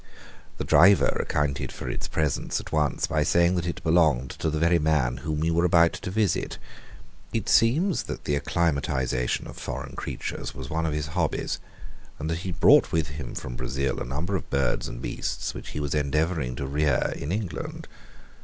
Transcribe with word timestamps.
The 0.57 0.63
driver 0.63 1.15
accounted 1.21 1.71
for 1.71 1.87
its 1.87 2.07
presence 2.07 2.59
at 2.59 2.71
once 2.71 3.05
by 3.05 3.21
saying 3.21 3.53
that 3.53 3.67
it 3.67 3.83
belonged 3.83 4.31
to 4.31 4.49
the 4.49 4.57
very 4.57 4.79
man 4.79 5.17
whom 5.17 5.41
we 5.41 5.51
were 5.51 5.63
about 5.63 5.93
to 5.93 6.09
visit. 6.09 6.57
It 7.33 7.47
seems 7.47 8.01
that 8.05 8.23
the 8.23 8.35
acclimatization 8.35 9.45
of 9.45 9.57
foreign 9.59 9.95
creatures 9.95 10.55
was 10.55 10.71
one 10.71 10.87
of 10.87 10.93
his 10.93 11.05
hobbies, 11.09 11.59
and 12.17 12.31
that 12.31 12.39
he 12.39 12.49
had 12.49 12.59
brought 12.59 12.91
with 12.91 13.09
him 13.09 13.35
from 13.35 13.55
Brazil 13.55 13.99
a 13.99 14.03
number 14.03 14.35
of 14.35 14.49
birds 14.49 14.87
and 14.87 15.03
beasts 15.03 15.53
which 15.53 15.69
he 15.69 15.79
was 15.79 15.93
endeavouring 15.93 16.55
to 16.55 16.65
rear 16.65 17.13
in 17.15 17.31
England. 17.31 17.87